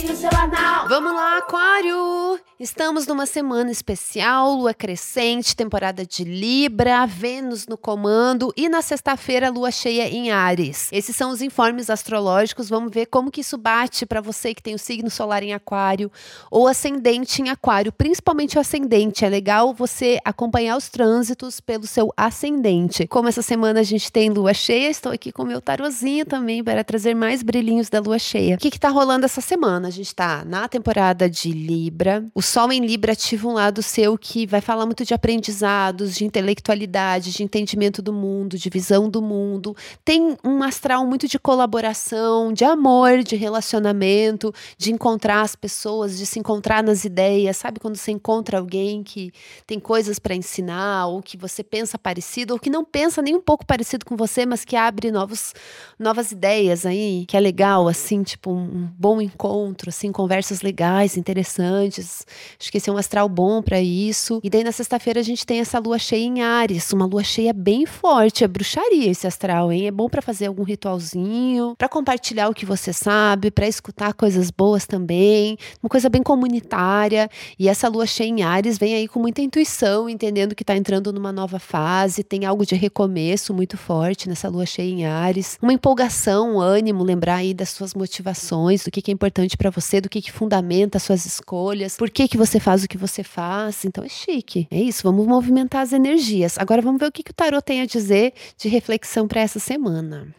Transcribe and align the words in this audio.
semanal. 0.00 0.88
Vamos 0.88 1.14
lá, 1.14 1.38
Aquário! 1.38 2.45
Estamos 2.58 3.06
numa 3.06 3.26
semana 3.26 3.70
especial, 3.70 4.54
lua 4.54 4.72
crescente, 4.72 5.54
temporada 5.54 6.06
de 6.06 6.24
Libra, 6.24 7.04
Vênus 7.04 7.66
no 7.66 7.76
comando 7.76 8.50
e 8.56 8.66
na 8.66 8.80
sexta-feira 8.80 9.50
lua 9.50 9.70
cheia 9.70 10.08
em 10.08 10.30
Ares. 10.30 10.88
Esses 10.90 11.14
são 11.14 11.30
os 11.30 11.42
informes 11.42 11.90
astrológicos. 11.90 12.70
Vamos 12.70 12.90
ver 12.90 13.08
como 13.08 13.30
que 13.30 13.42
isso 13.42 13.58
bate 13.58 14.06
para 14.06 14.22
você 14.22 14.54
que 14.54 14.62
tem 14.62 14.74
o 14.74 14.78
signo 14.78 15.10
solar 15.10 15.42
em 15.42 15.52
Aquário 15.52 16.10
ou 16.50 16.66
ascendente 16.66 17.42
em 17.42 17.50
Aquário, 17.50 17.92
principalmente 17.92 18.56
o 18.56 18.60
ascendente. 18.62 19.22
É 19.22 19.28
legal 19.28 19.74
você 19.74 20.18
acompanhar 20.24 20.78
os 20.78 20.88
trânsitos 20.88 21.60
pelo 21.60 21.86
seu 21.86 22.10
ascendente. 22.16 23.06
Como 23.06 23.28
essa 23.28 23.42
semana 23.42 23.80
a 23.80 23.82
gente 23.82 24.10
tem 24.10 24.30
lua 24.30 24.54
cheia, 24.54 24.88
estou 24.88 25.12
aqui 25.12 25.30
com 25.30 25.44
meu 25.44 25.60
tarozinho 25.60 26.24
também 26.24 26.64
para 26.64 26.82
trazer 26.82 27.12
mais 27.12 27.42
brilhinhos 27.42 27.90
da 27.90 28.00
lua 28.00 28.18
cheia. 28.18 28.54
O 28.54 28.58
que 28.58 28.68
está 28.68 28.88
rolando 28.88 29.26
essa 29.26 29.42
semana? 29.42 29.88
A 29.88 29.90
gente 29.90 30.06
está 30.06 30.42
na 30.42 30.66
temporada 30.66 31.28
de 31.28 31.52
Libra. 31.52 32.24
O 32.34 32.45
Sol 32.46 32.70
em 32.70 32.80
Libra 32.86 33.12
ativa 33.12 33.48
um 33.48 33.52
lado 33.52 33.82
seu 33.82 34.16
que 34.16 34.46
vai 34.46 34.60
falar 34.60 34.86
muito 34.86 35.04
de 35.04 35.12
aprendizados, 35.12 36.14
de 36.14 36.24
intelectualidade, 36.24 37.32
de 37.32 37.42
entendimento 37.42 38.00
do 38.00 38.12
mundo, 38.12 38.56
de 38.56 38.70
visão 38.70 39.10
do 39.10 39.20
mundo. 39.20 39.76
Tem 40.04 40.36
um 40.44 40.62
astral 40.62 41.04
muito 41.04 41.26
de 41.26 41.40
colaboração, 41.40 42.52
de 42.52 42.64
amor, 42.64 43.24
de 43.24 43.34
relacionamento, 43.34 44.54
de 44.78 44.92
encontrar 44.92 45.40
as 45.40 45.56
pessoas, 45.56 46.16
de 46.16 46.24
se 46.24 46.38
encontrar 46.38 46.84
nas 46.84 47.04
ideias. 47.04 47.56
Sabe 47.56 47.80
quando 47.80 47.96
você 47.96 48.12
encontra 48.12 48.58
alguém 48.58 49.02
que 49.02 49.32
tem 49.66 49.80
coisas 49.80 50.20
para 50.20 50.34
ensinar, 50.34 51.06
ou 51.06 51.20
que 51.20 51.36
você 51.36 51.64
pensa 51.64 51.98
parecido, 51.98 52.54
ou 52.54 52.60
que 52.60 52.70
não 52.70 52.84
pensa 52.84 53.20
nem 53.20 53.34
um 53.34 53.40
pouco 53.40 53.66
parecido 53.66 54.06
com 54.06 54.16
você, 54.16 54.46
mas 54.46 54.64
que 54.64 54.76
abre 54.76 55.10
novos, 55.10 55.52
novas 55.98 56.30
ideias 56.30 56.86
aí, 56.86 57.24
que 57.26 57.36
é 57.36 57.40
legal, 57.40 57.88
assim, 57.88 58.22
tipo 58.22 58.52
um 58.52 58.88
bom 58.96 59.20
encontro, 59.20 59.90
assim, 59.90 60.12
conversas 60.12 60.62
legais, 60.62 61.16
interessantes. 61.16 62.24
Acho 62.60 62.70
que 62.70 62.78
esse 62.78 62.90
é 62.90 62.92
um 62.92 62.96
astral 62.96 63.28
bom 63.28 63.62
para 63.62 63.80
isso. 63.80 64.40
E 64.42 64.50
daí 64.50 64.64
na 64.64 64.72
sexta-feira 64.72 65.20
a 65.20 65.22
gente 65.22 65.44
tem 65.46 65.60
essa 65.60 65.78
lua 65.78 65.98
cheia 65.98 66.24
em 66.24 66.42
Ares, 66.42 66.92
uma 66.92 67.06
lua 67.06 67.24
cheia 67.24 67.52
bem 67.52 67.86
forte, 67.86 68.44
é 68.44 68.48
bruxaria 68.48 69.10
esse 69.10 69.26
astral, 69.26 69.72
hein? 69.72 69.86
É 69.86 69.90
bom 69.90 70.08
para 70.08 70.22
fazer 70.22 70.46
algum 70.46 70.62
ritualzinho, 70.62 71.74
para 71.76 71.88
compartilhar 71.88 72.48
o 72.48 72.54
que 72.54 72.66
você 72.66 72.92
sabe, 72.92 73.50
para 73.50 73.66
escutar 73.66 74.14
coisas 74.14 74.50
boas 74.50 74.86
também, 74.86 75.56
uma 75.82 75.88
coisa 75.88 76.08
bem 76.08 76.22
comunitária. 76.22 77.28
E 77.58 77.68
essa 77.68 77.88
lua 77.88 78.06
cheia 78.06 78.28
em 78.28 78.42
Ares 78.42 78.78
vem 78.78 78.94
aí 78.94 79.08
com 79.08 79.20
muita 79.20 79.40
intuição, 79.40 80.08
entendendo 80.08 80.54
que 80.54 80.64
tá 80.64 80.76
entrando 80.76 81.12
numa 81.12 81.32
nova 81.32 81.58
fase, 81.58 82.22
tem 82.22 82.44
algo 82.44 82.64
de 82.64 82.74
recomeço 82.74 83.54
muito 83.54 83.76
forte 83.76 84.28
nessa 84.28 84.48
lua 84.48 84.66
cheia 84.66 84.90
em 84.90 85.06
Ares, 85.06 85.58
uma 85.62 85.72
empolgação, 85.72 86.56
um 86.56 86.60
ânimo, 86.60 87.04
lembrar 87.04 87.36
aí 87.36 87.54
das 87.54 87.70
suas 87.70 87.94
motivações, 87.94 88.84
do 88.84 88.90
que, 88.90 89.02
que 89.02 89.10
é 89.10 89.14
importante 89.14 89.56
para 89.56 89.70
você, 89.70 90.00
do 90.00 90.08
que, 90.08 90.20
que 90.20 90.32
fundamenta 90.32 90.98
as 90.98 91.02
suas 91.02 91.26
escolhas, 91.26 91.96
por 91.96 92.10
que, 92.10 92.25
que 92.28 92.36
você 92.36 92.58
faz 92.60 92.84
o 92.84 92.88
que 92.88 92.98
você 92.98 93.22
faz. 93.22 93.84
Então 93.84 94.04
é 94.04 94.08
chique. 94.08 94.66
É 94.70 94.80
isso, 94.80 95.02
vamos 95.02 95.26
movimentar 95.26 95.82
as 95.82 95.92
energias. 95.92 96.58
Agora 96.58 96.82
vamos 96.82 97.00
ver 97.00 97.06
o 97.06 97.12
que, 97.12 97.22
que 97.22 97.30
o 97.30 97.34
tarot 97.34 97.64
tem 97.64 97.80
a 97.80 97.86
dizer 97.86 98.32
de 98.58 98.68
reflexão 98.68 99.26
para 99.28 99.40
essa 99.40 99.58
semana. 99.58 100.34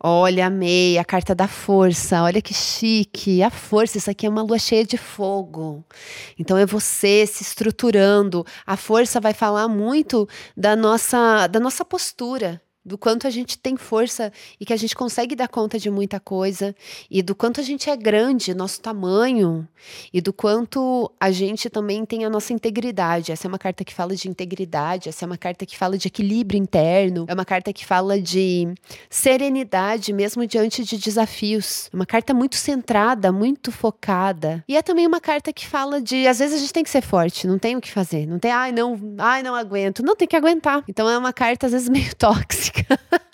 Olha, 0.00 0.46
amei 0.46 0.96
a 0.96 1.04
carta 1.04 1.34
da 1.34 1.48
força. 1.48 2.22
Olha 2.22 2.40
que 2.40 2.54
chique. 2.54 3.42
A 3.42 3.50
força, 3.50 3.98
isso 3.98 4.08
aqui 4.10 4.26
é 4.26 4.28
uma 4.28 4.42
lua 4.42 4.58
cheia 4.58 4.84
de 4.84 4.96
fogo. 4.96 5.84
Então 6.38 6.56
é 6.56 6.64
você 6.64 7.26
se 7.26 7.42
estruturando. 7.42 8.44
A 8.64 8.76
força 8.76 9.20
vai 9.20 9.34
falar 9.34 9.66
muito 9.66 10.28
da 10.56 10.76
nossa 10.76 11.48
da 11.48 11.58
nossa 11.58 11.84
postura, 11.84 12.62
do 12.88 12.98
quanto 12.98 13.26
a 13.26 13.30
gente 13.30 13.58
tem 13.58 13.76
força 13.76 14.32
e 14.58 14.64
que 14.64 14.72
a 14.72 14.76
gente 14.76 14.96
consegue 14.96 15.36
dar 15.36 15.46
conta 15.46 15.78
de 15.78 15.90
muita 15.90 16.18
coisa, 16.18 16.74
e 17.10 17.22
do 17.22 17.34
quanto 17.34 17.60
a 17.60 17.62
gente 17.62 17.88
é 17.90 17.96
grande, 17.96 18.54
nosso 18.54 18.80
tamanho, 18.80 19.68
e 20.12 20.20
do 20.20 20.32
quanto 20.32 21.12
a 21.20 21.30
gente 21.30 21.68
também 21.70 22.04
tem 22.04 22.24
a 22.24 22.30
nossa 22.30 22.52
integridade. 22.52 23.30
Essa 23.30 23.46
é 23.46 23.48
uma 23.48 23.58
carta 23.58 23.84
que 23.84 23.94
fala 23.94 24.16
de 24.16 24.28
integridade, 24.28 25.08
essa 25.08 25.24
é 25.24 25.26
uma 25.26 25.36
carta 25.36 25.66
que 25.66 25.76
fala 25.76 25.96
de 25.98 26.08
equilíbrio 26.08 26.58
interno, 26.58 27.26
é 27.28 27.34
uma 27.34 27.44
carta 27.44 27.72
que 27.72 27.84
fala 27.84 28.20
de 28.20 28.74
serenidade 29.10 30.12
mesmo 30.12 30.46
diante 30.46 30.84
de 30.84 30.96
desafios. 30.96 31.88
É 31.92 31.96
uma 31.96 32.06
carta 32.06 32.32
muito 32.32 32.56
centrada, 32.56 33.30
muito 33.30 33.70
focada. 33.70 34.64
E 34.66 34.76
é 34.76 34.82
também 34.82 35.06
uma 35.06 35.20
carta 35.20 35.52
que 35.52 35.66
fala 35.66 36.00
de, 36.00 36.26
às 36.26 36.38
vezes 36.38 36.56
a 36.56 36.58
gente 36.58 36.72
tem 36.72 36.82
que 36.82 36.90
ser 36.90 37.02
forte, 37.02 37.46
não 37.46 37.58
tem 37.58 37.76
o 37.76 37.80
que 37.80 37.92
fazer, 37.92 38.26
não 38.26 38.38
tem, 38.38 38.50
ai, 38.50 38.72
não, 38.72 38.98
ai, 39.18 39.42
não 39.42 39.54
aguento. 39.54 40.02
Não 40.02 40.16
tem 40.16 40.26
que 40.26 40.36
aguentar. 40.36 40.82
Então 40.88 41.08
é 41.08 41.18
uma 41.18 41.32
carta 41.32 41.66
às 41.66 41.72
vezes 41.72 41.88
meio 41.88 42.14
tóxica. 42.16 42.77
back. 42.86 43.22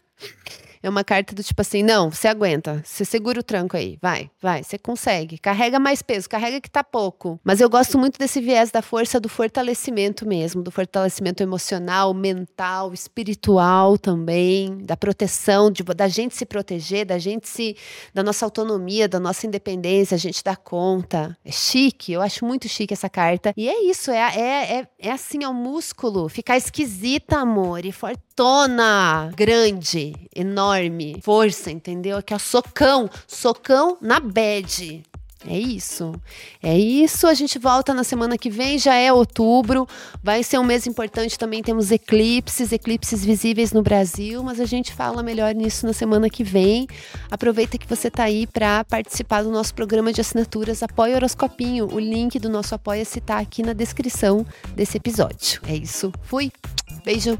É 0.85 0.89
uma 0.91 1.03
carta 1.03 1.35
do 1.35 1.43
tipo 1.43 1.63
assim: 1.63 1.83
não, 1.83 2.11
você 2.11 2.29
aguenta, 2.29 2.83
você 2.85 3.07
segura 3.07 3.41
o 3.41 3.43
tranco 3.43 3.75
aí, 3.75 3.97
vai, 4.03 4.31
vai, 4.39 4.63
você 4.63 4.77
consegue. 4.77 5.39
Carrega 5.39 5.81
mais 5.81 6.03
peso, 6.03 6.29
carrega 6.29 6.61
que 6.61 6.71
tá 6.71 6.85
pouco. 6.85 7.41
Mas 7.43 7.59
eu 7.59 7.71
gosto 7.71 7.99
muito 7.99 8.19
desse 8.19 8.39
viés 8.39 8.71
da 8.71 8.83
força 8.83 9.19
do 9.19 9.27
fortalecimento 9.27 10.29
mesmo, 10.29 10.63
do 10.63 10.71
fortalecimento 10.71 11.43
emocional, 11.43 12.13
mental, 12.13 12.93
espiritual 12.93 13.97
também, 13.97 14.77
da 14.85 14.95
proteção, 14.95 15.71
de, 15.71 15.83
da 15.83 16.07
gente 16.07 16.37
se 16.37 16.45
proteger, 16.45 17.07
da 17.07 17.17
gente 17.17 17.49
se. 17.49 17.75
da 18.13 18.23
nossa 18.23 18.45
autonomia, 18.45 19.09
da 19.09 19.19
nossa 19.19 19.47
independência, 19.47 20.15
a 20.15 20.19
gente 20.19 20.45
dá 20.45 20.55
conta. 20.55 21.35
É 21.43 21.51
chique, 21.51 22.13
eu 22.13 22.21
acho 22.21 22.45
muito 22.45 22.69
chique 22.69 22.93
essa 22.93 23.09
carta. 23.09 23.55
E 23.57 23.71
é 23.71 23.85
isso, 23.85 24.11
é, 24.11 24.19
é, 24.19 24.81
é, 24.81 24.89
é 24.99 25.11
assim, 25.11 25.45
é 25.45 25.49
o 25.49 25.55
músculo, 25.55 26.29
ficar 26.29 26.59
esquisita, 26.59 27.39
amor, 27.39 27.87
e 27.87 27.91
fortona, 27.91 29.33
grande, 29.35 30.13
enorme 30.37 30.74
enorme. 30.75 31.17
Força, 31.23 31.71
entendeu? 31.71 32.17
Aqui, 32.19 32.35
ó, 32.35 32.39
socão. 32.39 33.09
Socão 33.27 33.99
na 34.01 34.21
bed. 34.21 35.03
É 35.47 35.59
isso. 35.59 36.15
É 36.63 36.79
isso. 36.79 37.27
A 37.27 37.35
gente 37.35 37.59
volta 37.59 37.93
na 37.93 38.03
semana 38.03 38.39
que 38.39 38.49
vem, 38.49 38.79
já 38.79 38.95
é 38.95 39.13
outubro. 39.13 39.87
Vai 40.23 40.43
ser 40.43 40.59
um 40.59 40.65
mês 40.65 40.87
importante 40.87 41.39
também. 41.39 41.63
Temos 41.63 41.91
eclipses, 41.91 42.73
eclipses 42.73 43.23
visíveis 43.23 43.71
no 43.71 43.83
Brasil, 43.83 44.43
mas 44.43 44.59
a 44.59 44.65
gente 44.65 44.95
fala 44.95 45.23
melhor 45.23 45.55
nisso 45.55 45.87
na 45.87 45.93
semana 45.93 46.31
que 46.31 46.43
vem. 46.43 46.87
Aproveita 47.31 47.77
que 47.77 47.87
você 47.87 48.09
está 48.09 48.25
aí 48.25 48.47
para 48.47 48.85
participar 48.85 49.43
do 49.43 49.51
nosso 49.51 49.75
programa 49.75 50.15
de 50.15 50.23
assinaturas 50.23 50.83
Apoia 50.83 51.17
Horoscopinho. 51.17 51.93
O 51.93 51.99
link 51.99 52.39
do 52.39 52.49
nosso 52.49 52.75
Apoia-se 52.75 53.19
está 53.19 53.39
aqui 53.39 53.63
na 53.63 53.75
descrição 53.75 54.47
desse 54.75 54.97
episódio. 54.97 55.61
É 55.69 55.77
isso. 55.77 56.11
Fui. 56.23 56.51
Beijo. 57.05 57.37